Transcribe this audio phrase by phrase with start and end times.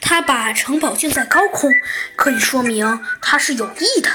[0.00, 1.70] 他把城堡建在高空，
[2.16, 4.10] 可以说明他是有意的。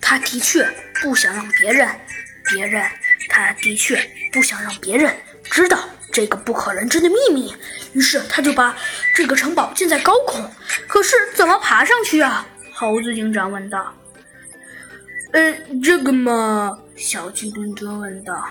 [0.00, 0.66] 他的确
[1.00, 1.88] 不想让别人，
[2.50, 2.86] 别人，
[3.28, 5.14] 他的确不想让别人
[5.44, 7.54] 知道这个不可人知的秘密。
[7.92, 8.76] 于是他就把
[9.14, 10.50] 这个城堡建在高空。
[10.86, 12.46] 可是怎么爬上去啊？
[12.72, 13.94] 猴子警长问道。
[15.32, 18.48] 呃，这个嘛，小鸡墩墩问道。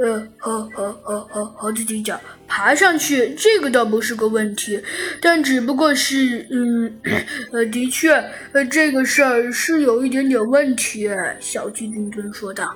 [0.00, 4.80] 呃，和和和和猴子警长爬上去，这个倒不是个问题，
[5.20, 7.00] 但只不过是，嗯，
[7.52, 8.12] 呃，的确，
[8.52, 11.10] 呃，这个事儿是有一点点问题。
[11.40, 12.74] 小鸡墩墩说道。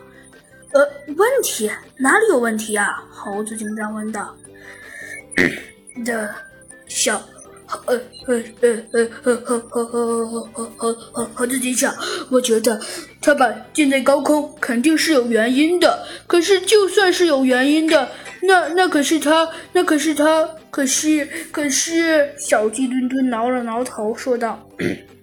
[0.73, 0.81] 呃，
[1.17, 2.89] 问题哪里有问题啊？
[3.11, 4.35] 猴子警长问道。
[6.05, 6.35] 的，
[6.89, 7.23] 小。
[7.87, 11.95] 呃呃呃呃呃呃呃呃呃呃和和和自己讲，
[12.31, 12.79] 我觉得
[13.19, 16.07] 他把建在高空肯定是有原因的。
[16.27, 18.11] 可是就算是有原因的，
[18.43, 24.67] 那那可是他，那可是他，可是可是小鸡墩墩挠了挠头说道：“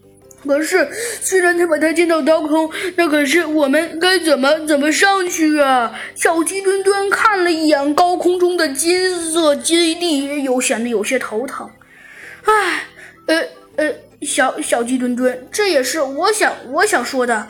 [0.46, 0.88] 可是
[1.22, 11.70] 虽然他把它建到高空，那可是我们该怎么怎么上去啊？”小鸡墩墩看了一眼高空中的金色基地，又显得有些头疼。
[12.46, 12.86] 唉，
[13.26, 13.44] 呃
[13.80, 17.48] 呃，小小鸡墩墩，这也是我想我想说的。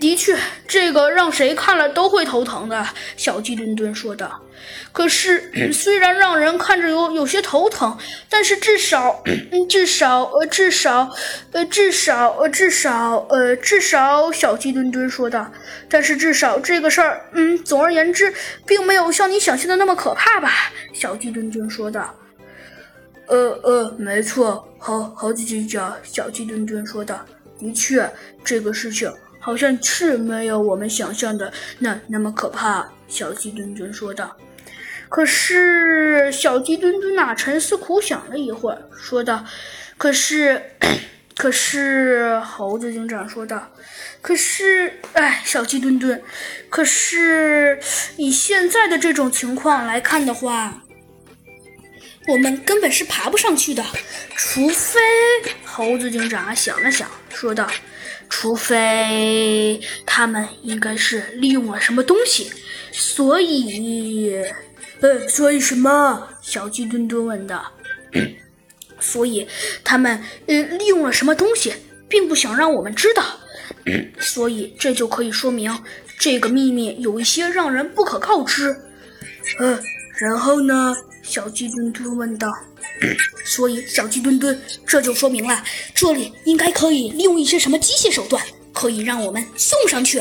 [0.00, 2.84] 的确，这个让谁看了都会头疼的。
[3.16, 4.42] 小鸡墩墩说道。
[4.90, 7.96] 可是，虽然让人看着有有些头疼，
[8.28, 9.22] 但是至少，
[9.68, 11.12] 至少，呃，至少，
[11.52, 15.52] 呃，至少，呃，至少，呃，至少，小鸡墩墩说道。
[15.88, 18.34] 但是至少这个事儿，嗯，总而言之，
[18.66, 20.72] 并没有像你想象的那么可怕吧？
[20.92, 22.12] 小鸡墩墩说道。
[23.28, 27.24] 呃呃，没错，猴猴子警长，小鸡墩墩说道
[27.58, 28.08] ：“的确，
[28.44, 34.36] 这个事情好像是没有我们想象的那那么可怕。”小鸡墩墩说道。
[35.08, 39.44] 可是，小鸡墩墩呐，沉思苦想了一会儿，说道
[39.96, 40.60] ：“可是，
[41.36, 43.72] 可是，猴子警长说道，
[44.20, 46.20] 可是，哎，小鸡墩墩，
[46.68, 47.78] 可是
[48.16, 50.82] 以现在的这种情况来看的话。”
[52.26, 53.84] 我们根本是爬不上去的，
[54.34, 54.98] 除非
[55.64, 57.68] 猴子警长想了想，说道
[58.28, 62.50] ：“除非他们应该是利用了什么东西，
[62.90, 64.42] 所以……
[65.00, 67.72] 呃，所以什么？”小鸡墩墩问道。
[68.98, 69.46] “所以
[69.84, 71.74] 他们呃利用了什么东西，
[72.08, 73.22] 并不想让我们知道，
[74.18, 75.84] 所以这就可以说明
[76.18, 78.76] 这个秘密有一些让人不可告知。”
[79.60, 79.80] 呃，
[80.18, 80.96] 然后呢？
[81.36, 82.50] 小鸡墩墩问道
[83.44, 85.62] ：“所以，小鸡墩墩，这就说明了，
[85.94, 88.42] 这里应该可以利用一些什么机械手段，
[88.72, 90.18] 可以让我们送上去。”